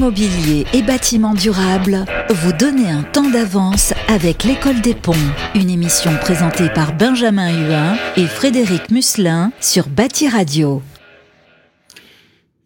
[0.00, 5.12] Immobilier et bâtiments durables, vous donnez un temps d'avance avec l'École des Ponts,
[5.54, 10.80] une émission présentée par Benjamin Huin et Frédéric Musselin sur Bâti Radio.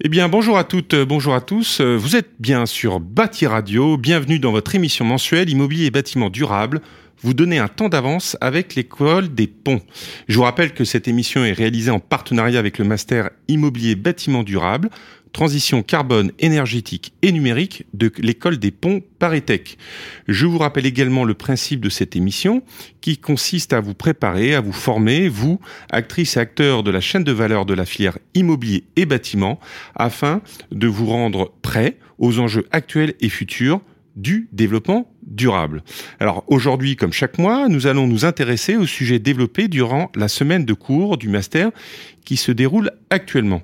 [0.00, 1.80] Eh bien, bonjour à toutes, bonjour à tous.
[1.80, 3.96] Vous êtes bien sur Bâti Radio.
[3.96, 6.82] Bienvenue dans votre émission mensuelle Immobilier et bâtiments durables
[7.24, 9.80] vous donnez un temps d'avance avec l'école des ponts.
[10.28, 14.42] Je vous rappelle que cette émission est réalisée en partenariat avec le master immobilier bâtiment
[14.42, 14.90] durable,
[15.34, 19.76] transition carbone énergétique et numérique de l'école des ponts Paris-Tech.
[20.28, 22.62] Je vous rappelle également le principe de cette émission
[23.02, 25.60] qui consiste à vous préparer, à vous former, vous,
[25.90, 29.58] actrices et acteurs de la chaîne de valeur de la filière immobilier et bâtiment,
[29.96, 33.80] afin de vous rendre prêts aux enjeux actuels et futurs
[34.14, 35.82] du développement durable.
[36.20, 40.64] Alors aujourd'hui, comme chaque mois, nous allons nous intéresser au sujet développé durant la semaine
[40.64, 41.72] de cours du master
[42.24, 43.62] qui se déroule actuellement.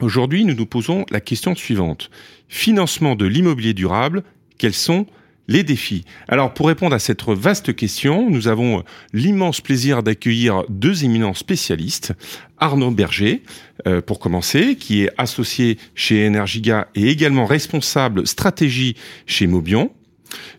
[0.00, 2.10] Aujourd'hui, nous nous posons la question suivante.
[2.48, 4.24] Financement de l'immobilier durable,
[4.58, 5.06] quels sont
[5.48, 6.04] les défis?
[6.28, 12.12] Alors pour répondre à cette vaste question, nous avons l'immense plaisir d'accueillir deux éminents spécialistes.
[12.58, 13.42] Arnaud Berger,
[13.86, 19.92] euh, pour commencer, qui est associé chez Energiga et également responsable stratégie chez Mobion.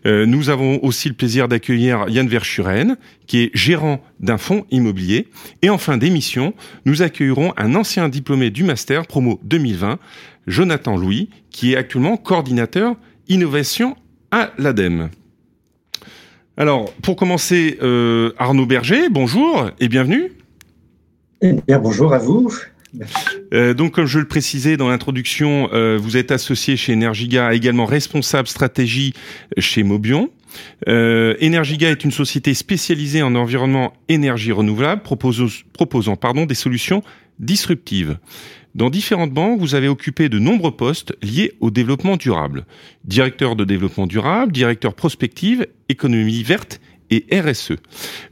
[0.06, 5.28] Euh, nous avons aussi le plaisir d'accueillir Yann Verschuren, qui est gérant d'un fonds immobilier.
[5.62, 6.54] Et en fin d'émission,
[6.84, 9.98] nous accueillerons un ancien diplômé du master promo 2020,
[10.46, 12.96] Jonathan Louis, qui est actuellement coordinateur
[13.28, 13.96] innovation
[14.30, 15.10] à l'ADEME.
[16.56, 20.32] Alors, pour commencer, euh, Arnaud Berger, bonjour et bienvenue.
[21.40, 22.52] Eh bonjour à vous.
[23.54, 27.86] Euh, donc, comme je le précisais dans l'introduction, euh, vous êtes associé chez Energiga, également
[27.86, 29.14] responsable stratégie
[29.58, 30.30] chez Mobion.
[30.88, 37.02] Euh, Energiga est une société spécialisée en environnement énergie renouvelable, proposant, des solutions
[37.38, 38.18] disruptives.
[38.74, 42.64] Dans différentes banques, vous avez occupé de nombreux postes liés au développement durable.
[43.04, 47.72] Directeur de développement durable, directeur prospective, économie verte et RSE.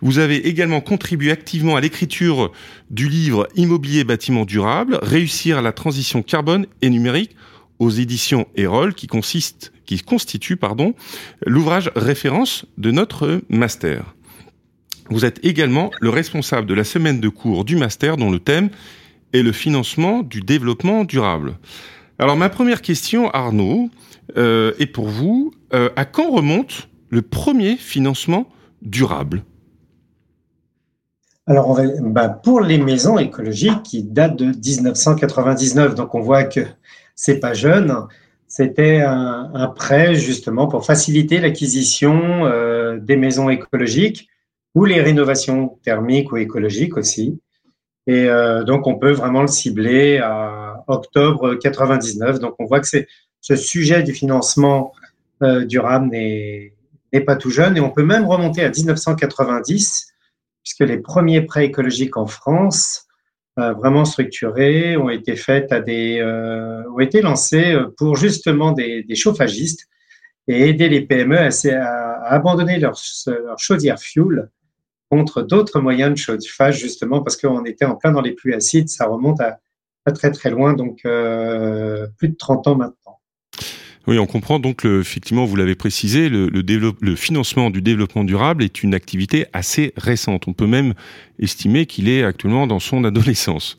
[0.00, 2.52] Vous avez également contribué activement à l'écriture
[2.90, 7.36] du livre Immobilier bâtiment durable, réussir la transition carbone et numérique
[7.78, 10.94] aux éditions Erol qui consiste qui constitue pardon
[11.46, 14.14] l'ouvrage référence de notre master.
[15.10, 18.70] Vous êtes également le responsable de la semaine de cours du master dont le thème
[19.32, 21.58] est le financement du développement durable.
[22.18, 23.90] Alors ma première question, Arnaud,
[24.36, 25.52] euh, est pour vous.
[25.72, 28.48] Euh, à quand remonte le premier financement
[28.86, 29.42] durable
[31.46, 36.60] Alors, bah, pour les maisons écologiques qui datent de 1999, donc on voit que
[37.14, 37.94] c'est pas jeune.
[38.48, 44.28] C'était un, prêt justement pour faciliter l'acquisition euh, des maisons écologiques
[44.74, 47.40] ou les rénovations thermiques ou écologiques aussi.
[48.06, 52.38] Et euh, donc, on peut vraiment le cibler à octobre 99.
[52.38, 53.08] Donc, on voit que c'est
[53.40, 54.92] ce sujet du financement
[55.42, 56.72] euh, durable n'est
[57.24, 57.76] pas tout jeune.
[57.76, 60.06] Et on peut même remonter à 1990,
[60.62, 63.06] puisque les premiers prêts écologiques en France,
[63.58, 66.22] euh, vraiment structurés, ont été faits à des,
[66.92, 69.86] ont été lancés pour justement des, chauffagistes
[70.48, 74.50] et aider les PME à, à abandonner leur, leur chaudière fuel
[75.10, 78.88] contre d'autres moyens de chauffage, justement, parce qu'on était en plein dans les pluies acides,
[78.88, 79.60] ça remonte à,
[80.14, 83.05] très très loin, donc euh, plus de 30 ans maintenant.
[84.06, 88.82] Oui, on comprend donc, le, effectivement, vous l'avez précisé, le, financement du développement durable est
[88.82, 90.46] une activité assez récente.
[90.46, 90.94] On peut même
[91.38, 93.76] estimer qu'il est actuellement dans son adolescence.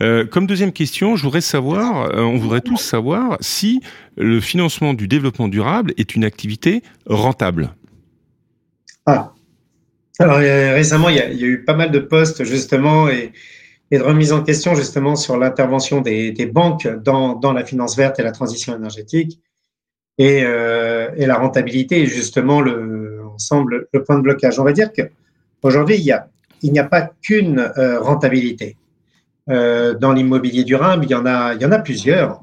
[0.00, 3.80] Euh, comme deuxième question, je voudrais savoir, euh, on voudrait tous savoir si
[4.16, 7.70] le financement du développement durable est une activité rentable.
[9.06, 9.32] Ah,
[10.18, 13.32] alors euh, récemment, il y, a, eu pas mal de postes justement et,
[13.90, 18.22] et de remise en question justement sur l'intervention des, banques dans, la finance verte et
[18.22, 19.40] la transition énergétique
[20.18, 24.58] et, euh, et la rentabilité est justement le ensemble le point de blocage.
[24.58, 25.02] On va dire que
[25.62, 26.28] aujourd'hui il y a
[26.62, 28.76] il n'y a pas qu'une euh, rentabilité
[29.48, 31.04] euh, dans l'immobilier durable.
[31.04, 32.42] Il y en a il y en a plusieurs.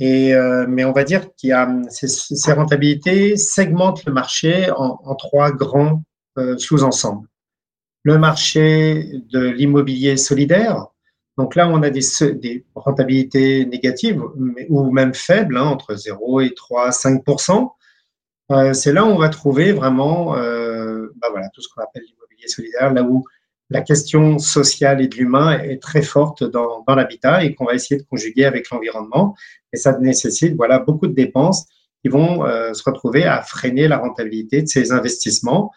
[0.00, 4.68] Et, euh, mais on va dire qu'il y a ces, ces, rentabilités segmentent le marché
[4.72, 6.02] en, en trois grands
[6.38, 7.28] euh, sous-ensemble.
[8.02, 10.88] Le marché de l'immobilier solidaire,
[11.42, 14.22] donc là, on a des, rentabilités négatives
[14.68, 17.68] ou même faibles, hein, entre 0 et 3, 5%
[18.52, 22.04] euh, C'est là où on va trouver vraiment euh, bah voilà, tout ce qu'on appelle
[22.06, 23.24] l'immobilier solidaire, là où
[23.70, 28.00] la question sociale et de l'humain est très forte dans, l'habitat et qu'on va essayer
[28.00, 29.34] de conjuguer avec l'environnement.
[29.72, 31.66] Et ça nécessite voilà, beaucoup de dépenses
[32.04, 35.72] qui vont euh, se retrouver à freiner la rentabilité de ces investissements.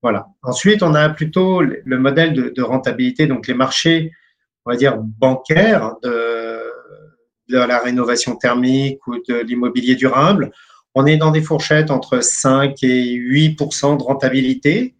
[0.00, 0.28] Voilà.
[0.42, 4.10] Ensuite, on a plutôt le modèle de, rentabilité, donc les marchés,
[4.64, 6.60] on va dire, bancaires de,
[7.48, 10.52] de la rénovation thermique ou de l'immobilier durable,
[10.94, 14.94] on est dans des fourchettes entre 5 et 8% de rentabilité.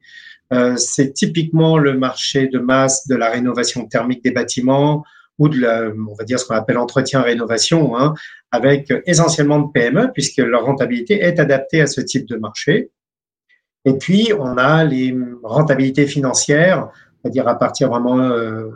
[0.52, 5.04] Euh, c'est typiquement le marché de masse de la rénovation thermique des bâtiments
[5.38, 8.14] ou de la, on va dire ce qu'on appelle entretien-rénovation, hein,
[8.50, 12.90] avec essentiellement de PME puisque leur rentabilité est adaptée à ce type de marché.
[13.84, 16.88] Et puis, on a les rentabilités financières,
[17.20, 18.70] c'est-à-dire à partir vraiment euh,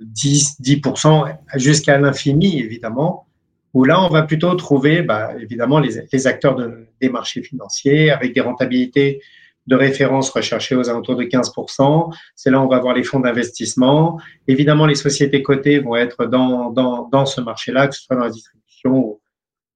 [0.00, 3.26] 10, 10% jusqu'à l'infini, évidemment,
[3.74, 8.34] où là, on va plutôt trouver, bah, évidemment, les, acteurs de, des marchés financiers avec
[8.34, 9.20] des rentabilités
[9.66, 12.14] de référence recherchées aux alentours de 15%.
[12.34, 14.18] C'est là où on va voir les fonds d'investissement.
[14.46, 18.24] Évidemment, les sociétés cotées vont être dans, dans, dans ce marché-là, que ce soit dans
[18.24, 19.20] la distribution ou,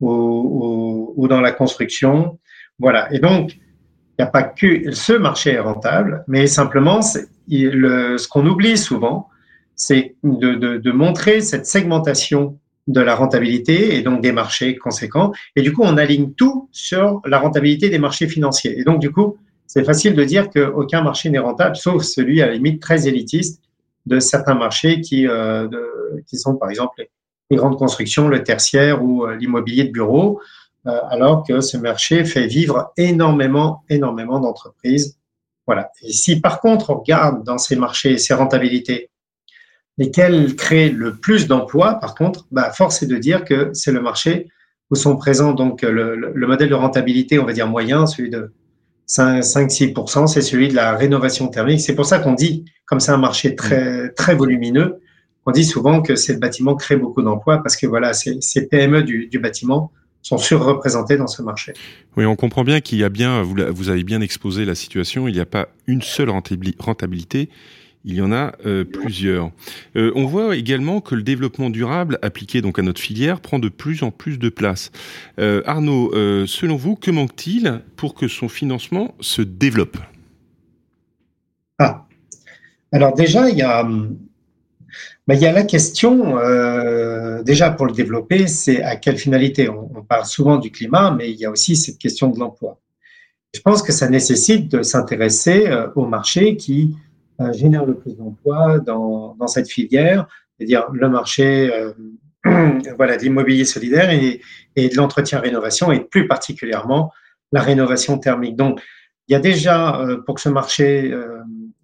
[0.01, 2.39] ou, ou dans la construction.
[2.79, 3.13] Voilà.
[3.13, 7.01] Et donc, il n'y a pas que ce marché est rentable, mais simplement,
[7.49, 9.29] le, ce qu'on oublie souvent,
[9.83, 12.57] c'est de, de, montrer cette segmentation
[12.87, 15.33] de la rentabilité et donc des marchés conséquents.
[15.57, 18.79] Et du coup, on aligne tout sur la rentabilité des marchés financiers.
[18.79, 22.47] Et donc, du coup, c'est facile de dire qu'aucun marché n'est rentable, sauf celui à
[22.47, 23.61] la limite très élitiste
[24.07, 25.67] de certains marchés qui, euh,
[26.29, 27.03] qui sont, par exemple,
[27.51, 30.41] les grandes constructions, le tertiaire ou euh, l'immobilier de bureau.
[30.87, 35.19] Euh, alors que ce marché fait vivre énormément, énormément d'entreprises.
[35.67, 35.91] Voilà.
[36.03, 39.11] Et si par contre on regarde dans ces marchés ces rentabilités,
[39.99, 44.01] lesquelles créent le plus d'emplois, par contre, bah, force est de dire que c'est le
[44.01, 44.49] marché
[44.91, 48.53] où sont présents donc le, le, modèle de rentabilité, on va dire moyen, celui de
[49.09, 51.81] 5-6%, c'est celui de la rénovation thermique.
[51.81, 55.01] C'est pour ça qu'on dit, comme c'est un marché très, très volumineux,
[55.47, 59.39] on dit souvent que ces bâtiments créent beaucoup d'emplois parce que voilà, ces PME du,
[59.39, 59.91] bâtiment
[60.23, 61.73] sont surreprésentés dans ce marché.
[62.17, 65.35] Oui, on comprend bien qu'il y a bien, vous, avez bien exposé la situation, il
[65.35, 67.49] n'y a pas une seule rentabilité,
[68.05, 69.51] il y en a euh, plusieurs.
[69.97, 73.69] Euh, on voit également que le développement durable appliqué donc à notre filière prend de
[73.69, 74.91] plus en plus de place.
[75.39, 76.13] Euh, Arnaud,
[76.47, 79.99] selon vous, que manque-t-il pour que son financement se développe?
[81.79, 82.07] Ah,
[82.93, 83.85] alors déjà, il y a
[85.29, 86.37] ben, il y a la question,
[87.45, 91.39] déjà pour le développer, c'est à quelle finalité on, parle souvent du climat, mais il
[91.39, 92.83] y a aussi cette question de l'emploi.
[93.55, 96.97] Je pense que ça nécessite de s'intéresser euh, au marché qui
[97.53, 100.27] génère le plus d'emplois dans, dans, cette filière,
[100.57, 101.93] c'est-à-dire le marché euh,
[102.97, 104.41] voilà, de l'immobilier solidaire et,
[104.77, 107.13] et de l'entretien-rénovation, et plus particulièrement
[107.53, 108.57] la rénovation thermique.
[108.57, 108.81] Donc,
[109.29, 111.13] il y a déjà, euh, pour que ce marché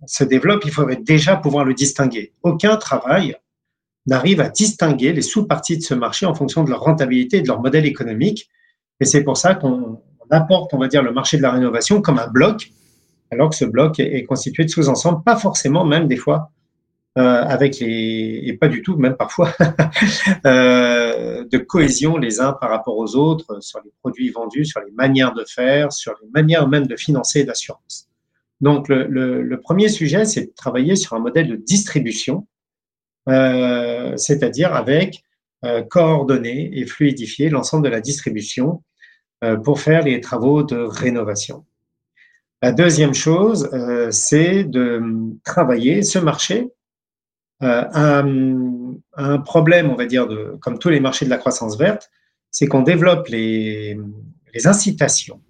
[0.07, 2.33] se développe, il faudrait déjà pouvoir le distinguer.
[2.43, 3.37] Aucun travail
[4.07, 7.49] n'arrive à distinguer les sous-parties de ce marché en fonction de leur rentabilité et de
[7.49, 8.49] leur modèle économique.
[9.01, 12.19] Et c'est pour ça qu'on apporte, on va dire, le marché de la rénovation comme
[12.19, 12.71] un bloc,
[13.31, 16.51] alors que ce bloc est, constitué de sous-ensembles, pas forcément même des fois
[17.19, 19.53] euh, avec les et pas du tout même parfois
[20.47, 24.93] euh, de cohésion les uns par rapport aux autres sur les produits vendus, sur les
[24.93, 28.09] manières de faire, sur les manières même de financer et d'assurance.
[28.61, 32.47] Donc, le, le, le premier sujet, c'est de travailler sur un modèle de distribution,
[33.29, 35.23] euh, c'est-à-dire avec
[35.65, 38.83] euh, coordonner et fluidifier l'ensemble de la distribution
[39.45, 41.65] euh, pour faire les travaux de rénovation.
[42.63, 45.01] La deuxième chose, euh, c'est de
[45.45, 46.69] travailler ce marché.
[47.61, 52.09] Un, un, problème, on va dire, de, comme tous les marchés de la croissance verte,
[52.53, 53.99] c'est qu'on développe les,
[54.55, 55.41] les incitations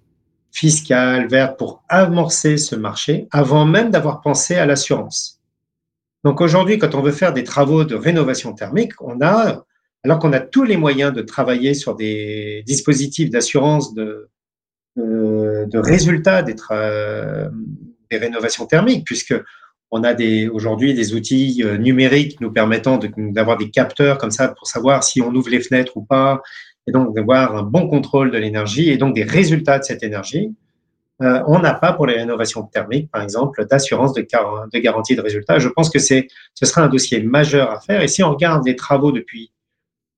[0.51, 5.41] fiscale, verte, pour amorcer ce marché avant même d'avoir pensé à l'assurance.
[6.23, 9.63] Donc aujourd'hui, quand on veut faire des travaux de rénovation thermique, on a,
[10.03, 14.29] alors qu'on a tous les moyens de travailler sur des dispositifs d'assurance de,
[14.99, 16.55] de, résultats des,
[18.11, 19.35] rénovations thermiques, puisque
[19.91, 20.13] on a
[20.51, 25.21] aujourd'hui des outils euh, numériques nous permettant d'avoir des capteurs comme ça pour savoir si
[25.21, 26.41] on ouvre les fenêtres ou pas,
[26.87, 30.53] et donc d'avoir un bon contrôle de l'énergie et donc des résultats de cette énergie.
[31.21, 34.25] Euh, on n'a pas pour les rénovations thermiques, par exemple, d'assurance de,
[34.79, 35.59] garantie de résultats.
[35.59, 36.23] Je pense que ce
[36.61, 38.01] sera un dossier majeur à faire.
[38.01, 39.51] Et si on regarde les travaux depuis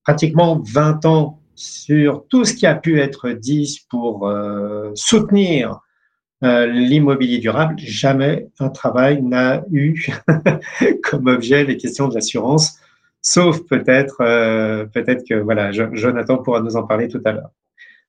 [0.03, 5.79] pratiquement 20 ans sur tout ce qui a pu être dit pour euh, soutenir
[6.43, 10.07] euh, l'immobilier durable, jamais un travail n'a eu
[11.03, 12.79] comme objet les questions de l'assurance
[13.21, 17.51] sauf peut-être euh, peut-être que voilà, Jonathan pourra nous en parler tout à l'heure.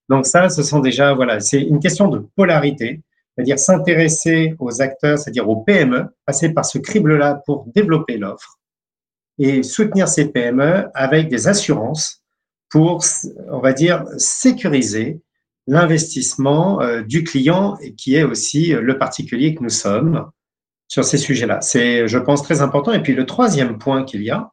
[0.08, 3.00] Donc ça, ce sont déjà voilà, c'est une question de polarité,
[3.34, 8.58] c'est-à-dire s'intéresser aux acteurs, c'est-à-dire aux PME, passer par ce crible-là pour développer l'offre
[9.38, 12.21] et soutenir ces PME avec des assurances
[12.72, 13.04] pour,
[13.50, 15.20] on va dire, sécuriser
[15.68, 20.28] l'investissement euh, du client qui est aussi le particulier que nous sommes
[20.88, 21.60] sur ces sujets-là.
[21.60, 22.92] C'est, je pense, très important.
[22.92, 24.50] Et puis le troisième point qu'il y a,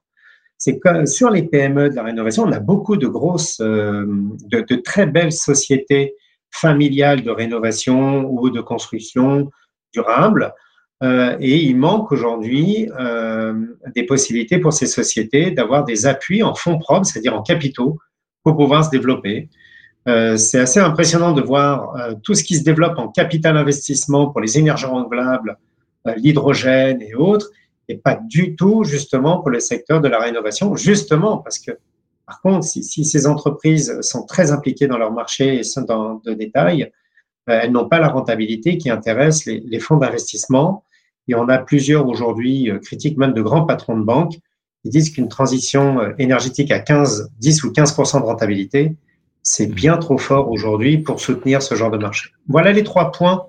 [0.60, 4.06] c'est que sur les PME de la rénovation, on a beaucoup de grosses, euh,
[4.52, 6.16] de, très belles sociétés
[6.52, 9.50] familiales de rénovation ou de construction
[9.94, 10.54] durable.
[11.02, 13.54] Euh, et il manque aujourd'hui euh,
[13.96, 17.98] des possibilités pour ces sociétés d'avoir des appuis en fonds propres, c'est-à-dire en capitaux,
[18.44, 19.50] pour pouvoir se développer.
[20.08, 24.28] Euh, c'est assez impressionnant de voir euh, tout ce qui se développe en capital investissement
[24.28, 25.58] pour les énergies renouvelables,
[26.08, 27.50] euh, l'hydrogène et autres,
[27.90, 31.72] et pas du tout justement pour le secteur de la rénovation, justement parce que
[32.26, 36.22] par contre, si, si ces entreprises sont très impliquées dans leur marché et sont dans
[36.24, 36.92] de détails,
[37.48, 40.84] elles n'ont pas la rentabilité qui intéresse les, les fonds d'investissement.
[41.28, 44.38] Et on a plusieurs aujourd'hui critiques même de grands patrons de banques
[44.84, 48.96] qui disent qu'une transition énergétique à 15, 10 ou 15% de rentabilité,
[49.44, 52.30] c'est bien trop fort aujourd'hui pour soutenir ce genre de marché.
[52.48, 53.48] Voilà les trois points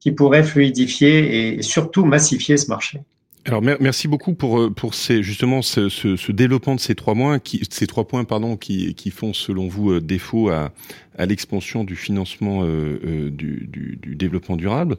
[0.00, 3.00] qui pourraient fluidifier et surtout massifier ce marché.
[3.44, 7.62] Alors merci beaucoup pour euh, pour ces justement ce développement de ces trois points qui
[7.70, 10.70] ces trois points pardon qui qui font selon vous euh, défaut à
[11.18, 14.96] à l'expansion du financement euh, euh du, développement durable.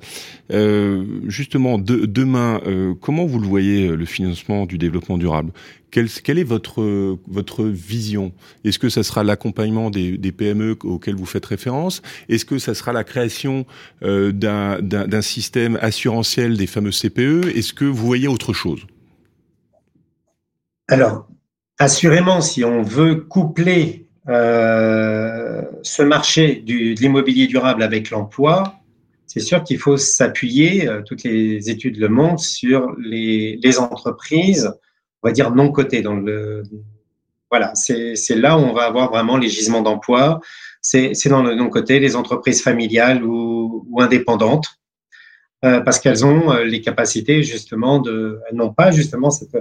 [0.51, 2.61] Euh, justement, de, demain,
[3.01, 5.51] comment vous le voyez le financement du développement durable?
[5.91, 6.07] Quelle,
[6.37, 8.31] est votre votre vision?
[8.63, 12.01] Est-ce que ça sera l'accompagnement des, des, PME auxquels vous faites référence?
[12.29, 13.65] Est-ce que ça sera la création
[14.01, 18.85] d'un système assurantiel des fameux CPE Est-ce que vous voyez autre chose?
[20.87, 21.27] Alors,
[21.77, 28.75] assurément, si on veut coupler euh, ce marché du, de l'immobilier durable avec l'emploi,
[29.25, 34.71] c'est sûr qu'il faut s'appuyer, euh, toutes les études le montrent, sur les, entreprises,
[35.23, 36.03] on va dire non cotées.
[37.49, 40.39] Voilà, c'est là où on va avoir vraiment les gisements d'emploi.
[40.81, 44.67] C'est dans le non coté, les entreprises familiales ou, indépendantes,
[45.65, 49.57] euh, parce qu'elles ont les capacités justement de, elles n'ont pas justement cette,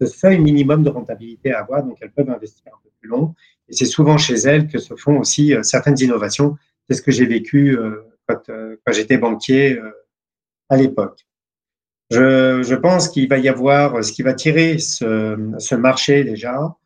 [0.00, 3.34] ce seuil minimum de rentabilité à avoir, donc elles peuvent investir un peu plus long
[3.68, 6.56] et c'est souvent chez elles que se font aussi euh, certaines innovations.
[6.88, 9.78] C'est ce que j'ai vécu euh, quand, euh, quand j'étais banquier
[10.68, 11.26] à l'époque.
[12.10, 16.76] Je, je, pense qu'il va y avoir ce qui va tirer ce, marché déjà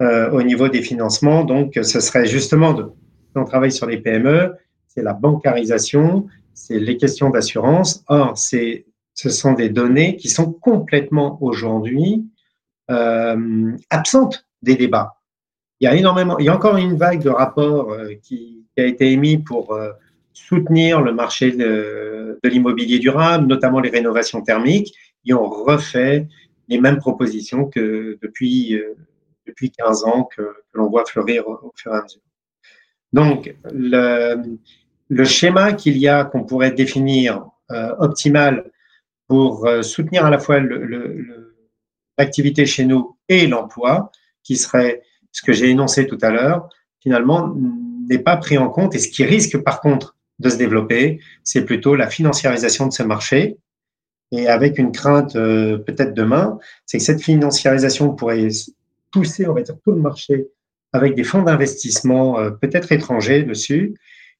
[0.00, 1.44] au niveau des financements.
[1.44, 2.86] Donc, ce serait justement de,
[3.34, 4.54] on travaille sur les PME,
[4.86, 8.04] c'est la bancarisation, c'est les questions d'assurance.
[8.08, 12.24] Or, ce sont des données qui sont complètement aujourd'hui
[12.88, 15.16] absentes des débats
[15.80, 18.82] il y a énormément, il y a encore une vague de rapports euh, qui, a
[18.82, 19.90] été émis pour euh,
[20.32, 26.26] soutenir le marché de, l'immobilier durable, notamment les rénovations thermiques, et on refait
[26.68, 28.96] les mêmes propositions que depuis, euh,
[29.46, 32.20] depuis 15 ans que, l'on voit fleurir au, fur et à mesure.
[33.12, 34.58] Donc, le,
[35.08, 37.46] le schéma qu'il y a, qu'on pourrait définir
[37.98, 38.70] optimal
[39.28, 40.60] pour soutenir à la fois
[42.18, 44.10] l'activité chez nous et l'emploi,
[44.42, 45.02] qui serait
[45.34, 46.70] ce que j'ai énoncé tout à l'heure,
[47.02, 47.54] finalement,
[48.08, 48.94] n'est pas pris en compte.
[48.94, 53.02] Et ce qui risque, par contre, de se développer, c'est plutôt la financiarisation de ce
[53.02, 53.58] marché.
[54.30, 58.48] Et avec une crainte euh, peut-être demain, c'est que cette financiarisation pourrait
[59.12, 60.46] pousser, on va dire, tout le marché
[60.92, 63.94] avec des fonds d'investissement euh, peut-être étrangers dessus,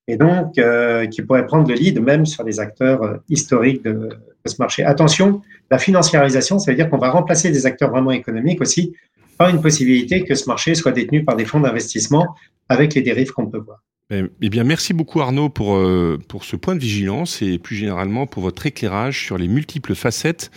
[0.06, 4.10] et donc euh, qui pourrait prendre le lead même sur les acteurs historiques de,
[4.46, 4.84] ce marché.
[4.84, 8.94] Attention, la financiarisation, ça veut dire qu'on va remplacer des acteurs vraiment économiques aussi
[9.37, 12.35] pas une possibilité que ce marché soit détenu par des fonds d'investissement
[12.69, 13.83] avec les dérives qu'on peut voir.
[14.11, 18.26] Eh bien, merci beaucoup Arnaud pour, euh, pour ce point de vigilance et plus généralement
[18.26, 20.50] pour votre éclairage sur les multiples facettes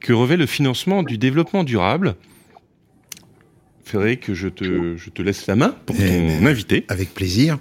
[0.00, 2.16] que revêt le financement du développement durable.
[3.84, 6.84] Frédéric, je te, je te laisse la main pour ton eh invité.
[6.88, 7.56] Avec plaisir.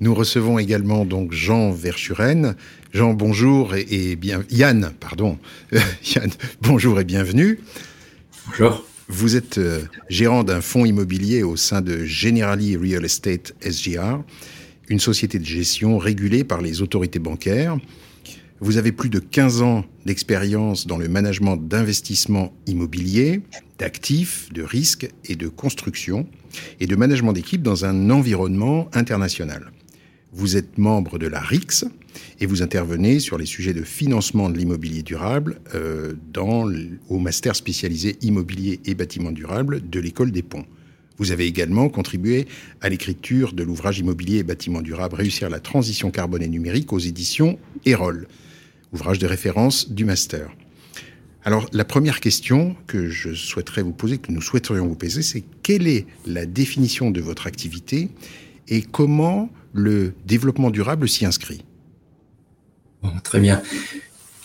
[0.00, 2.56] Nous recevons également donc Jean Verschuren.
[2.92, 5.38] Jean, bonjour et, et bien Yann, pardon.
[5.72, 7.60] Yann, bonjour et bienvenue.
[8.48, 8.84] Bonjour.
[9.14, 14.22] Vous êtes euh, gérant d'un fonds immobilier au sein de Generali Real Estate SGR,
[14.88, 17.76] une société de gestion régulée par les autorités bancaires.
[18.60, 23.42] Vous avez plus de 15 ans d'expérience dans le management d'investissements immobiliers,
[23.78, 26.26] d'actifs, de risques et de construction,
[26.80, 29.72] et de management d'équipe dans un environnement international.
[30.34, 31.84] Vous êtes membre de la RIX
[32.40, 36.66] et vous intervenez sur les sujets de financement de l'immobilier durable euh, dans,
[37.10, 40.64] au master spécialisé immobilier et bâtiment durable de l'école des ponts.
[41.18, 42.46] Vous avez également contribué
[42.80, 46.98] à l'écriture de l'ouvrage immobilier et bâtiment durable Réussir la transition carbone et numérique aux
[46.98, 48.26] éditions Erol,
[48.94, 50.50] ouvrage de référence du master.
[51.44, 55.44] Alors, la première question que je souhaiterais vous poser, que nous souhaiterions vous poser, c'est
[55.62, 58.08] quelle est la définition de votre activité
[58.68, 61.64] et comment le développement durable s'y inscrit
[63.02, 63.62] bon, Très bien.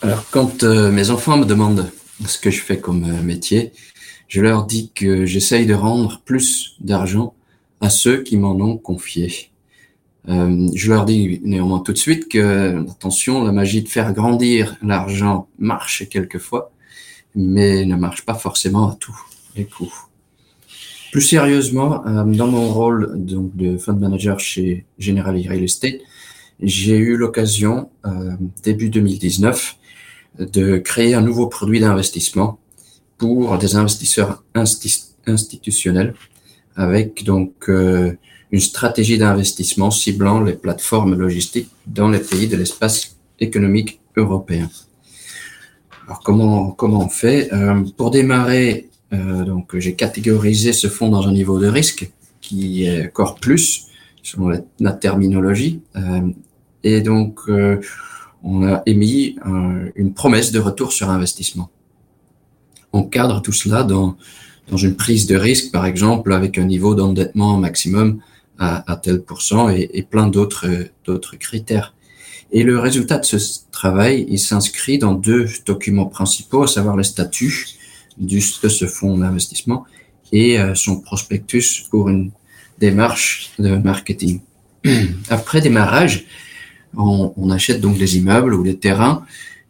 [0.02, 1.92] Alors, quand euh, mes enfants me demandent
[2.26, 3.72] ce que je fais comme euh, métier,
[4.28, 7.34] je leur dis que j'essaye de rendre plus d'argent
[7.82, 9.52] à ceux qui m'en ont confié.
[10.30, 14.76] Euh, je leur dis néanmoins tout de suite que, attention, la magie de faire grandir
[14.82, 16.72] l'argent marche quelquefois,
[17.34, 19.18] mais ne marche pas forcément à tous
[19.56, 20.07] les coups.
[21.12, 26.02] Plus sérieusement, euh, dans mon rôle donc, de fund manager chez General Real Estate,
[26.62, 28.32] j'ai eu l'occasion, euh,
[28.64, 29.76] début 2019,
[30.40, 32.60] de créer un nouveau produit d'investissement
[33.18, 34.44] pour des investisseurs
[35.26, 36.14] institutionnels
[36.76, 38.14] avec donc euh,
[38.52, 44.70] une stratégie d'investissement ciblant les plateformes logistiques dans les pays de l'espace économique européen.
[46.06, 47.50] Alors comment comment on fait?
[47.98, 52.12] Pour démarrer, euh, donc j'ai catégorisé ce fonds dans un niveau de risque
[52.42, 53.88] qui est Core Plus
[54.24, 55.82] selon la, terminologie,
[56.84, 57.40] et donc
[58.44, 59.38] on a émis
[59.96, 61.70] une promesse de retour sur investissement.
[62.92, 64.18] On cadre tout cela dans
[64.70, 68.20] dans une prise de risque, par exemple, avec un niveau d'endettement maximum
[68.60, 70.68] à, à, tel pourcent et, et plein d'autres
[71.06, 71.94] d'autres critères.
[72.52, 73.38] Et le résultat de ce
[73.72, 77.77] travail, il s'inscrit dans deux documents principaux, à savoir le statut
[78.20, 79.86] de ce fonds d'investissement
[80.32, 82.32] et euh, son prospectus pour une
[82.80, 84.42] démarche de marketing.
[85.30, 86.26] Après démarrage,
[86.96, 89.26] on, on, achète donc des immeubles ou des terrains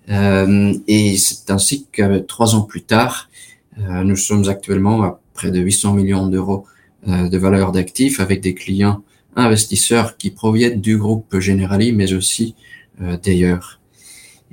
[0.10, 3.30] euh, et c'est ainsi que trois ans plus tard,
[3.80, 6.66] euh, nous sommes actuellement à près de 800 millions d'euros
[7.08, 9.04] euh, de valeur d'actifs avec des clients
[9.36, 12.56] investisseurs qui proviennent du groupe Generali, mais aussi
[13.02, 13.80] euh, d'ailleurs.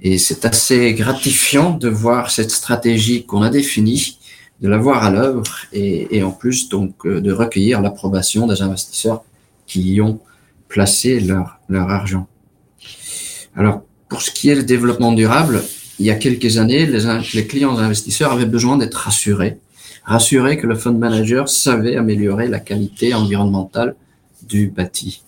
[0.02, 4.18] Et c'est assez gratifiant de voir cette stratégie qu'on a définie,
[4.60, 9.24] de la voir à l'œuvre et, et, en plus donc de recueillir l'approbation des investisseurs
[9.66, 10.20] qui y ont
[10.68, 12.26] placé leur, leur argent.
[13.56, 15.62] Alors, pour ce qui est du développement durable,
[15.98, 17.02] il y a quelques années, les,
[17.34, 19.58] les clients investisseurs avaient besoin d'être rassurés,
[20.04, 23.94] rassurés que le fund manager savait améliorer la qualité environnementale
[24.42, 25.22] du bâti.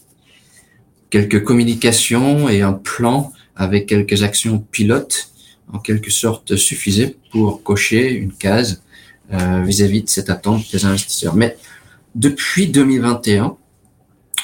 [1.10, 5.30] Quelques communications et un plan avec quelques actions pilotes,
[5.72, 8.82] en quelque sorte, suffisaient pour cocher une case
[9.32, 11.34] euh, vis-à-vis -vis de cette attente des investisseurs.
[11.34, 11.56] Mais
[12.14, 13.56] depuis 2021,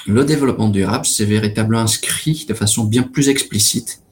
[0.06, 4.02] le développement durable s'est véritablement inscrit de façon bien plus explicite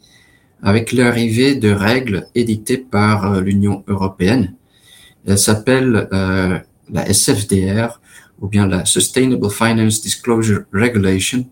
[0.63, 4.55] avec l'arrivée de règles édictées par euh, l'Union européenne.
[5.27, 6.59] Elle s'appelle euh,
[6.93, 8.01] la SFDR
[8.41, 11.47] ou bien la Sustainable Finance Disclosure Regulation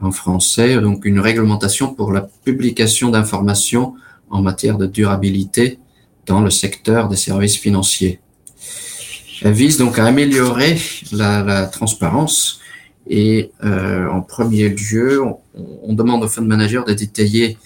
[0.00, 3.94] en français, donc une réglementation pour la publication d'informations
[4.30, 5.78] en matière de durabilité
[6.26, 8.20] dans le secteur des services financiers.
[9.42, 10.78] Elle vise donc à améliorer
[11.12, 12.60] la, transparence
[13.08, 15.38] et euh, en premier lieu, on,
[15.82, 17.56] on demande aux fund managers de détailler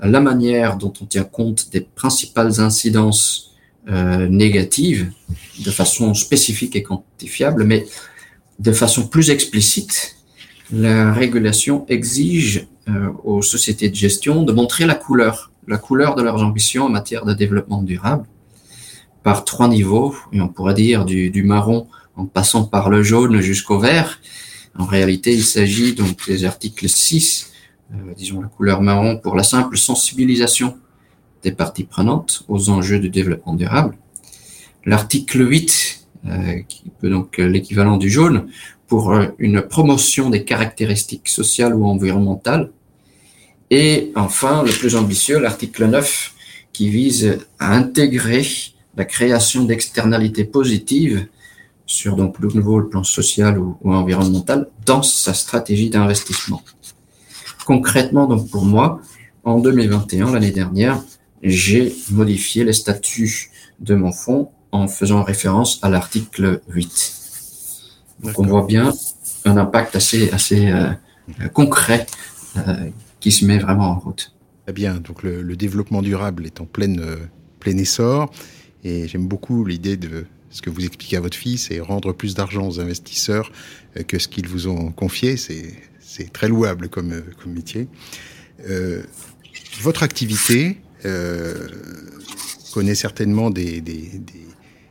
[0.00, 3.46] la manière dont on tient compte des principales incidences
[3.88, 5.12] euh, négatives
[5.64, 7.86] de façon spécifique et quantifiable, mais
[8.58, 10.15] de façon plus explicite,
[10.72, 16.22] la régulation exige euh, aux sociétés de gestion de montrer la couleur, la couleur de
[16.22, 18.26] leurs ambitions en matière de développement durable
[19.22, 23.80] par trois niveaux, et on pourrait dire du, marron en passant par le jaune jusqu'au
[23.80, 24.20] vert.
[24.78, 27.52] En réalité, il s'agit donc des articles 6
[27.92, 30.76] euh, disons la couleur marron, pour la simple sensibilisation
[31.42, 33.96] des parties prenantes aux enjeux du développement durable.
[34.84, 38.48] L'article 8, euh, qui peut donc l'équivalent du jaune,
[38.86, 42.70] pour une promotion des caractéristiques sociales ou environnementales.
[43.70, 46.34] Et enfin, le plus ambitieux, l'article 9,
[46.72, 48.46] qui vise à intégrer
[48.96, 51.26] la création d'externalités positives
[51.86, 56.62] sur donc le nouveau plan social ou environnemental dans sa stratégie d'investissement.
[57.64, 59.00] Concrètement, donc pour moi,
[59.44, 61.02] en 2021, l'année dernière,
[61.42, 67.25] j'ai modifié les statuts de mon fonds en faisant référence à l'article 8.
[68.22, 68.92] Donc on voit bien
[69.44, 70.90] un impact assez, assez euh,
[71.52, 72.06] concret
[72.56, 74.32] euh, qui se met vraiment en route.
[74.64, 77.16] Très bien, donc le, le développement durable est en pleine, euh,
[77.60, 78.30] plein essor
[78.84, 82.34] et j'aime beaucoup l'idée de ce que vous expliquez à votre fils et rendre plus
[82.34, 83.52] d'argent aux investisseurs
[83.96, 85.36] euh, que ce qu'ils vous ont confié.
[85.36, 85.74] C'est
[86.06, 87.88] c'est très louable comme, euh, comme métier.
[88.68, 89.02] Euh,
[89.82, 91.68] votre activité euh,
[92.72, 94.45] connaît certainement des, des, des,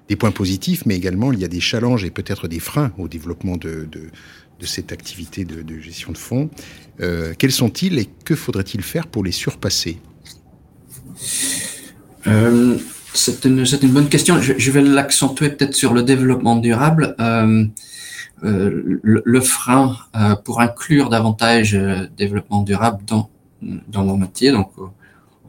[0.07, 3.07] des, points positifs, mais également il y a des challenges et peut-être des freins au
[3.07, 6.49] développement de, de, cette activité de, gestion de fonds.
[7.01, 9.99] Euh, quels sont-ils et que faudrait-il faire pour les surpasser?
[12.25, 12.77] Euh,
[13.13, 14.41] C'est une, bonne question.
[14.41, 17.15] Je, vais l'accentuer peut-être sur le développement durable.
[17.19, 17.65] Euh,
[18.41, 19.95] le, frein
[20.43, 21.77] pour inclure davantage
[22.17, 23.29] développement durable dans,
[23.61, 24.51] dans mon métier.
[24.51, 24.71] Donc,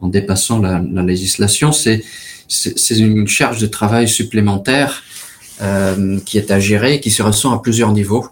[0.01, 1.71] en dépassant la législation.
[1.71, 2.03] C'est
[2.47, 5.03] c'est une charge de travail supplémentaire
[5.61, 8.27] euh, qui est à gérer, qui se ressent à plusieurs niveaux.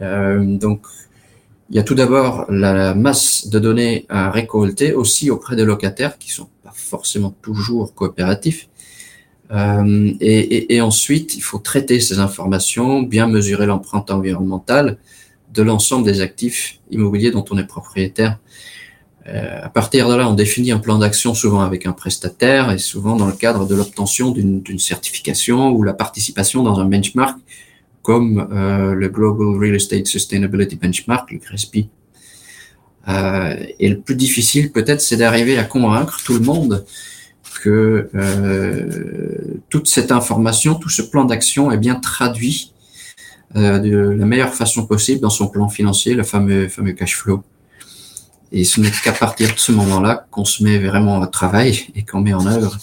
[0.00, 0.86] Euh, donc,
[1.70, 6.18] il y a tout d'abord la masse de données à récolter aussi auprès des locataires
[6.18, 8.68] qui sont pas forcément toujours coopératifs.
[9.50, 14.98] Euh, et, ensuite, il faut traiter ces informations, bien mesurer l'empreinte environnementale
[15.52, 18.38] de l'ensemble des actifs immobiliers dont on est propriétaire.
[19.28, 22.78] Euh, à partir de là, on définit un plan d'action souvent avec un prestataire et
[22.78, 27.36] souvent dans le cadre de l'obtention d'une certification ou la participation dans un benchmark
[28.02, 31.88] comme euh, le Global Real Estate Sustainability Benchmark, le GRESB.
[33.08, 36.86] Euh, et le plus difficile peut-être, c'est d'arriver à convaincre tout le monde
[37.62, 38.08] que
[39.68, 42.72] toute cette information, tout ce plan d'action est bien traduit
[43.56, 47.42] de la meilleure façon possible dans son plan financier, le fameux cash flow.
[48.52, 52.02] Et ce n'est qu'à partir de ce moment-là qu'on se met vraiment au travail et
[52.04, 52.78] qu'on met en œuvre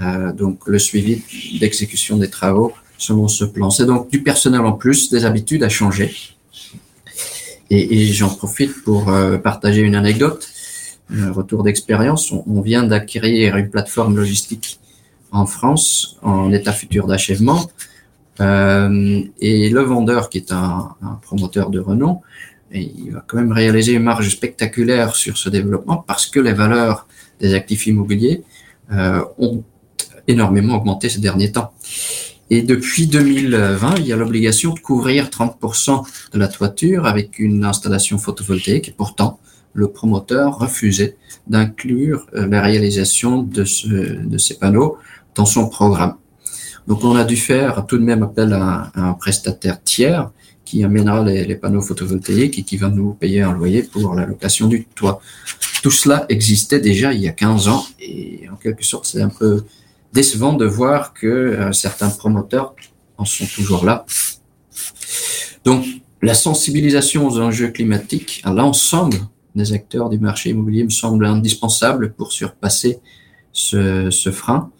[0.00, 1.22] euh, donc le suivi
[1.58, 3.70] d'exécution des travaux selon ce plan.
[3.70, 6.14] C'est donc du personnel en plus, des habitudes à changer.
[7.70, 10.48] Et, et j'en profite pour euh, partager une anecdote,
[11.10, 12.30] un retour d'expérience.
[12.32, 14.78] On, on, vient d'acquérir une plateforme logistique
[15.32, 17.68] en France en état futur d'achèvement.
[18.40, 22.20] Euh, et le vendeur, qui est un, un promoteur de renom,
[22.72, 26.52] et il va quand même réaliser une marge spectaculaire sur ce développement parce que les
[26.52, 27.06] valeurs
[27.40, 28.42] des actifs immobiliers
[28.92, 29.62] euh, ont
[30.26, 31.72] énormément augmenté ces derniers temps.
[32.50, 36.02] Et depuis 2020, il y a l'obligation de couvrir 30%
[36.32, 38.94] de la toiture avec une installation photovoltaïque.
[38.96, 39.38] Pourtant,
[39.74, 44.96] le promoteur refusait d'inclure euh, la réalisation de, ce, de ces panneaux
[45.34, 46.14] dans son programme.
[46.86, 50.30] Donc, on a dû faire tout de même appel à un prestataire tiers
[50.68, 54.66] qui amènera les, panneaux photovoltaïques et qui va nous payer un loyer pour la location
[54.68, 55.18] du toit.
[55.82, 59.30] Tout cela existait déjà il y a 15 ans et en quelque sorte c'est un
[59.30, 59.64] peu
[60.12, 62.74] décevant de voir que euh, certains promoteurs
[63.16, 64.04] en sont toujours là.
[65.64, 65.86] Donc
[66.20, 69.16] la sensibilisation aux enjeux climatiques à l'ensemble
[69.54, 72.98] des acteurs du marché immobilier me semble indispensable pour surpasser
[73.52, 74.70] ce, ce frein.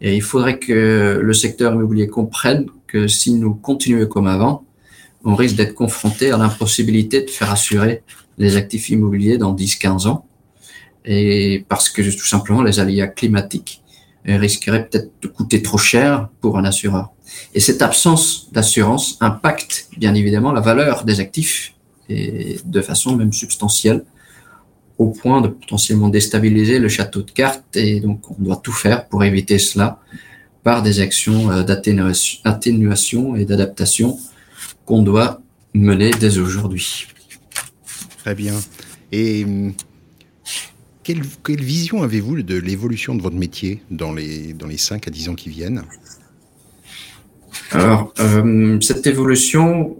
[0.00, 4.65] Et il faudrait que le secteur immobilier comprenne que si nous continuons comme avant,
[5.26, 8.02] on risque d'être confronté à l'impossibilité de faire assurer
[8.38, 10.24] les actifs immobiliers dans 10-15 ans.
[11.04, 13.82] Et parce que tout simplement les aléas climatiques
[14.24, 17.10] risqueraient peut-être de coûter trop cher pour un assureur.
[17.54, 21.74] Et cette absence d'assurance impacte bien évidemment la valeur des actifs
[22.08, 24.04] et de façon même substantielle
[24.98, 29.08] au point de potentiellement déstabiliser le château de cartes et donc on doit tout faire
[29.08, 30.00] pour éviter cela
[30.62, 34.18] par des actions euh, d'atténuation et d'adaptation
[34.86, 35.42] qu'on doit
[35.74, 37.06] mener dès aujourd'hui.
[38.18, 38.54] Très bien.
[39.12, 39.74] Et hum,
[41.02, 45.10] quelle, quelle vision avez-vous de l'évolution de votre métier dans les, dans les 5 à
[45.10, 45.82] 10 ans qui viennent?
[47.70, 49.96] Alors, euh, cette évolution,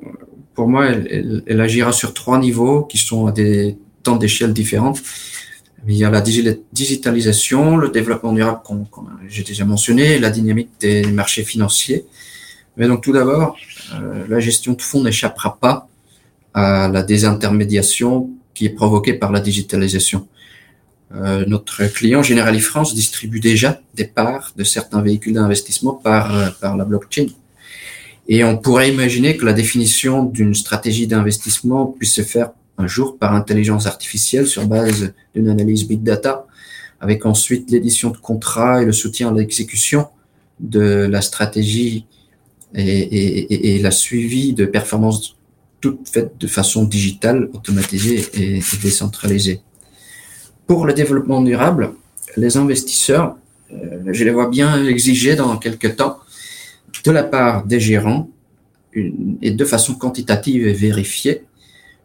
[0.54, 4.52] pour moi, elle, elle, elle, agira sur trois niveaux qui sont à des temps d'échelle
[4.52, 5.02] différentes.
[5.88, 10.70] Il y a la digitalisation, le développement durable qu'on qu j'ai déjà mentionné, la dynamique
[10.80, 12.04] des marchés financiers.
[12.76, 13.56] Mais donc tout d'abord,
[13.94, 15.88] euh, la gestion de fonds n'échappera pas
[16.54, 20.26] à la désintermédiation qui est provoquée par la digitalisation.
[21.14, 26.48] Euh, notre client Generali France distribue déjà des parts de certains véhicules d'investissement par, euh,
[26.60, 27.26] par la blockchain.
[28.28, 33.18] Et on pourrait imaginer que la définition d'une stratégie d'investissement puisse se faire un jour
[33.18, 36.46] par intelligence artificielle sur base d'une analyse big data,
[37.00, 40.08] avec ensuite l'édition de contrats et le soutien à l'exécution
[40.58, 42.04] de la stratégie
[42.76, 45.36] et, la suivi de performances
[45.80, 49.60] toutes faites de façon digitale, automatisée et, décentralisée.
[50.66, 51.92] Pour le développement durable,
[52.36, 53.36] les investisseurs,
[53.72, 56.18] euh, je les vois bien exiger dans quelques temps
[57.04, 58.28] de la part des gérants
[59.42, 61.42] et de façon quantitative et vérifiée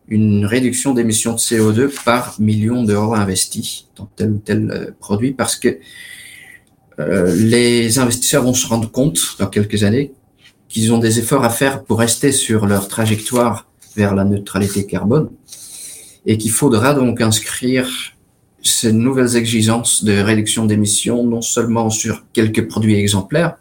[0.10, 5.32] une réduction d'émissions de CO2 par million d'euros investis dans tel ou tel euh, produit
[5.32, 5.78] parce que
[7.00, 10.12] euh, les investisseurs vont se rendre compte dans quelques années
[10.72, 15.30] qu'ils ont des efforts à faire pour rester sur leur trajectoire vers la neutralité carbone
[16.26, 17.90] et qu'il faudra donc inscrire
[18.64, 23.58] ces nouvelles exigences de réduction d'émissions non seulement sur quelques produits exemplaires,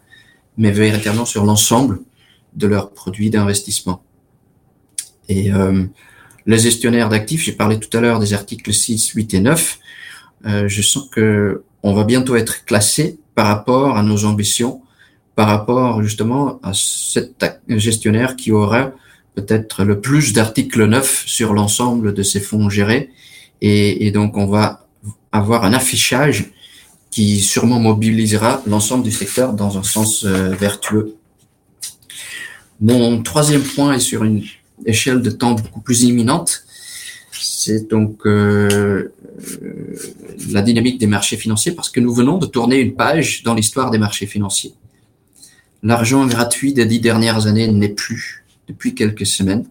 [0.57, 1.99] mais véritablement sur l'ensemble
[2.53, 4.03] de leurs produits d'investissement.
[5.27, 5.83] Et euh,
[6.45, 9.79] les gestionnaires d'actifs, j'ai parlé tout à l'heure des articles 6, 8 et 9,
[10.45, 14.81] euh, je sens que on va bientôt être classé par rapport à nos ambitions
[15.35, 18.91] par rapport justement à cet gestionnaire qui aura
[19.35, 23.09] peut-être le plus d'articles neufs sur l'ensemble de ces fonds gérés.
[23.61, 24.87] Et, donc, on va
[25.31, 26.51] avoir un affichage
[27.11, 31.15] qui sûrement mobilisera l'ensemble du secteur dans un sens vertueux.
[32.81, 34.43] Mon troisième point est sur une
[34.85, 36.63] échelle de temps beaucoup plus imminente.
[37.31, 39.13] C'est donc euh,
[40.49, 43.91] la dynamique des marchés financiers parce que nous venons de tourner une page dans l'histoire
[43.91, 44.73] des marchés financiers.
[45.83, 49.65] L'argent gratuit des dix dernières années n'est plus depuis quelques semaines.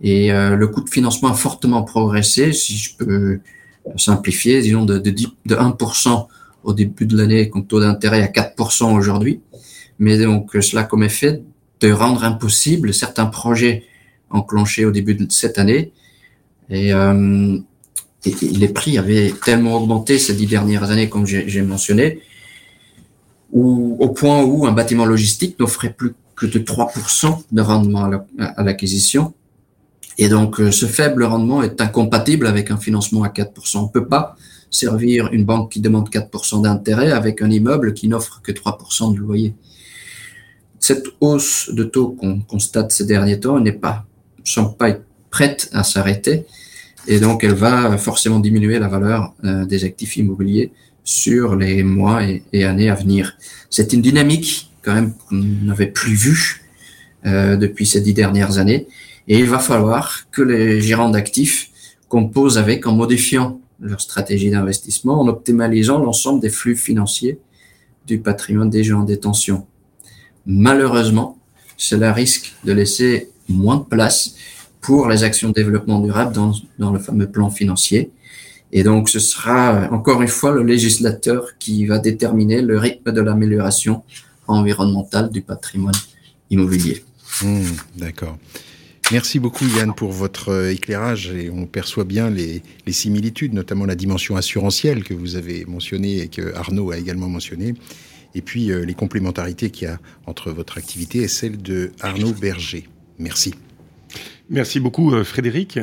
[0.00, 3.40] Et euh, le coût de financement a fortement progressé, si je peux
[3.96, 6.26] simplifier, disons de, de, de 1%
[6.64, 9.40] au début de l'année, compte taux d'intérêt à 4% aujourd'hui.
[9.98, 11.42] Mais donc cela comme effet
[11.80, 13.84] de rendre impossible certains projets
[14.30, 15.92] enclenchés au début de cette année.
[16.70, 17.58] Et, euh,
[18.24, 22.20] les prix avaient tellement augmenté ces dix dernières années, comme j'ai mentionné,
[23.52, 28.62] où, au point où un bâtiment logistique n'offrait plus que de 3% de rendement à
[28.62, 29.32] l'acquisition.
[30.18, 33.78] Et donc, euh, ce faible rendement est incompatible avec un financement à 4%.
[33.78, 34.36] On ne peut pas
[34.70, 39.18] servir une banque qui demande 4% d'intérêt avec un immeuble qui n'offre que 3% de
[39.18, 39.54] loyer
[40.82, 44.04] cette hausse de taux qu'on constate ces derniers temps n'est pas,
[44.44, 46.44] semble pas être prête à s'arrêter
[47.06, 50.72] et donc elle va forcément diminuer la valeur euh, des actifs immobiliers
[51.04, 53.36] sur les mois et, années à venir.
[53.70, 56.62] C'est une dynamique quand même qu'on n'avait plus vue
[57.26, 58.86] euh, depuis ces dix dernières années
[59.28, 61.70] et il va falloir que les gérants d'actifs
[62.08, 67.38] composent avec en modifiant leur stratégie d'investissement, en optimalisant l'ensemble des flux financiers
[68.06, 69.66] du patrimoine des gens en détention.
[70.46, 71.38] Malheureusement,
[71.76, 74.34] cela risque de laisser moins de place
[74.80, 78.10] pour les actions de développement durable dans, dans le fameux plan financier.
[78.72, 83.20] Et donc, ce sera encore une fois le législateur qui va déterminer le rythme de
[83.20, 84.02] l'amélioration
[84.46, 85.94] environnementale du patrimoine
[86.50, 87.04] immobilier.
[87.42, 87.62] Hmm,
[87.96, 88.38] d'accord.
[89.10, 93.84] Merci beaucoup Yann pour votre euh, éclairage et on perçoit bien les, les, similitudes, notamment
[93.84, 97.74] la dimension assurantielle que vous avez mentionnée et que Arnaud a également mentionné
[98.34, 102.32] et puis euh, les complémentarités qu'il y a entre votre activité et celle de Arnaud
[102.32, 102.88] Berger.
[103.18, 103.54] Merci.
[104.48, 105.78] Merci beaucoup euh, Frédéric.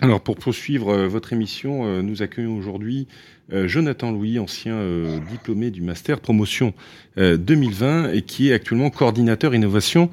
[0.00, 3.06] Alors pour poursuivre euh, votre émission, nous accueillons aujourd'hui
[3.50, 4.78] Jonathan Louis, ancien
[5.30, 6.74] diplômé du master promotion
[7.16, 10.10] 2020 et qui est actuellement coordinateur innovation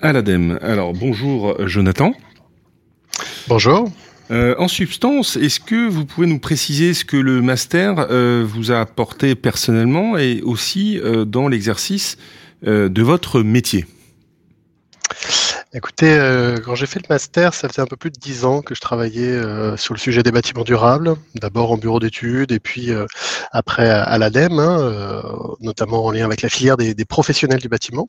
[0.00, 0.58] à l'ADEME.
[0.62, 2.14] Alors bonjour Jonathan.
[3.46, 3.90] Bonjour.
[4.30, 8.72] Euh, en substance, est-ce que vous pouvez nous préciser ce que le master euh, vous
[8.72, 12.18] a apporté personnellement et aussi euh, dans l'exercice
[12.62, 13.86] de votre métier?
[15.74, 18.62] Écoutez, euh, quand j'ai fait le master, ça faisait un peu plus de dix ans
[18.62, 22.58] que je travaillais euh, sur le sujet des bâtiments durables, d'abord en bureau d'études et
[22.58, 23.04] puis euh,
[23.52, 25.22] après à, l'ADEME, hein,
[25.60, 28.06] notamment en lien avec la filière des, professionnels du bâtiment.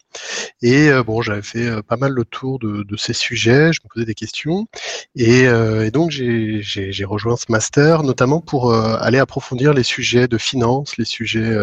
[0.61, 4.15] Et bon, j'avais fait pas mal le tour de, ces sujets, je me posais des
[4.15, 4.67] questions
[5.15, 10.97] et, et donc j'ai rejoint ce master notamment pour aller approfondir les sujets de finance,
[10.97, 11.57] les sujets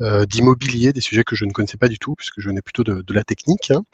[0.00, 3.02] d'immobilier, des sujets que je ne connaissais pas du tout puisque je venais plutôt de,
[3.02, 3.70] de la technique.
[3.70, 3.84] Hein.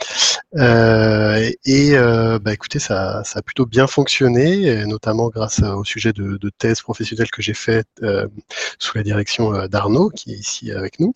[0.56, 6.38] Euh, et euh, bah, écoutez, ça, a plutôt bien fonctionné, notamment grâce au sujet de,
[6.58, 8.26] thèse professionnelle que j'ai faite euh,
[8.78, 11.12] sous la direction d'Arnaud, qui est ici avec nous,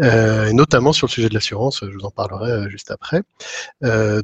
[0.00, 1.80] et notamment sur le sujet de l'assurance.
[1.82, 3.22] Je vous en parlerai juste après.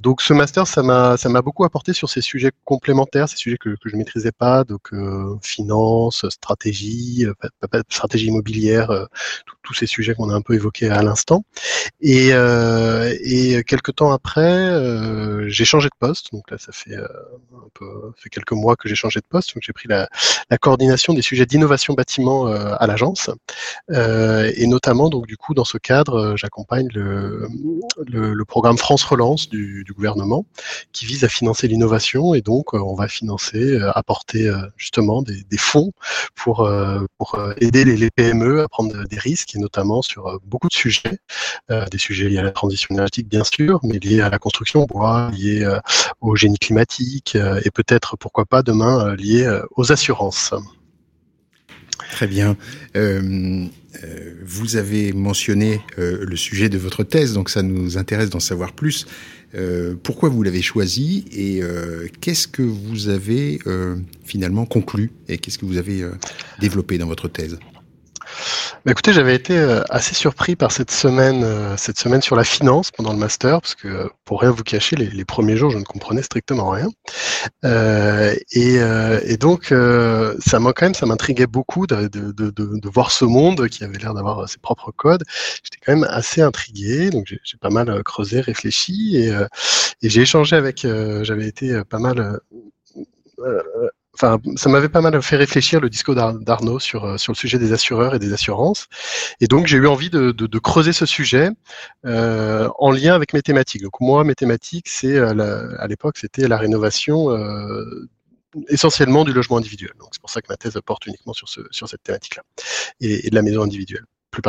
[0.00, 3.96] donc, ce master, ça m'a, beaucoup apporté sur ces sujets complémentaires, ces sujets que, je
[3.96, 4.90] maîtrisais pas, donc
[5.42, 7.26] finance, stratégie,
[7.90, 9.06] stratégie immobilière,
[9.62, 11.44] tous ces sujets qu'on a un peu évoqués à l'instant.
[12.00, 16.32] Et, et quelques temps après euh, j'ai changé de poste.
[16.32, 17.06] Donc là, ça fait euh,
[17.74, 19.54] peu, fait quelques mois que j'ai changé de poste.
[19.54, 20.08] Donc j'ai pris la,
[20.60, 23.30] coordination des sujets d'innovation bâtiment euh, à l'agence,
[23.90, 30.46] et notamment donc du coup dans ce cadre, j'accompagne le, programme France Relance du, gouvernement,
[30.92, 35.92] qui vise à financer l'innovation, et donc on va financer, apporter justement des, fonds
[36.34, 36.68] pour
[37.18, 41.18] pour aider les, les, PME à prendre des risques, et notamment sur beaucoup de sujets,
[41.68, 45.30] des sujets liés à la transition énergétique bien sûr, mais liés à la construction bois,
[45.36, 45.78] lié euh,
[46.20, 50.54] au génie climatique euh, et peut-être, pourquoi pas, demain, euh, lié aux assurances.
[52.10, 52.56] Très bien.
[52.94, 59.06] vous avez mentionné le sujet de votre thèse, donc ça nous intéresse d'en savoir plus.
[60.02, 61.62] pourquoi vous l'avez choisi et
[62.20, 63.58] qu'est-ce que vous avez
[64.24, 66.04] finalement conclu et qu'est-ce que vous avez
[66.60, 67.58] développé dans votre thèse?
[68.86, 72.44] Bah, écoutez, j'avais été euh, assez surpris par cette semaine, euh, cette semaine sur la
[72.44, 75.82] finance pendant le master, parce que pour rien vous cacher, les, premiers jours, je ne
[75.82, 76.88] comprenais strictement rien.
[77.64, 79.74] Euh, et, et, donc,
[80.38, 83.82] ça m'a quand même, ça m'intriguait beaucoup de, de, de, de, voir ce monde qui
[83.82, 85.24] avait l'air d'avoir ses propres codes.
[85.64, 89.32] J'étais quand même assez intrigué, donc j'ai pas mal creusé, réfléchi, et,
[90.02, 90.86] et j'ai échangé avec,
[91.22, 92.38] j'avais été pas mal
[94.16, 97.58] enfin, ça m'avait pas mal fait réfléchir le discours d'Arnaud sur, euh, sur le sujet
[97.58, 98.86] des assureurs et des assurances.
[99.40, 101.50] Et donc, j'ai eu envie de, de, creuser ce sujet
[102.06, 103.82] euh, en lien avec mes thématiques.
[103.82, 108.08] Donc, moi, mes thématiques, c'est à l'époque, c'était la rénovation euh,
[108.68, 109.92] essentiellement du logement individuel.
[109.98, 112.42] Donc, c'est pour ça que ma thèse porte uniquement sur, ce, sur cette thématique-là
[113.00, 114.04] et, de la maison individuelle.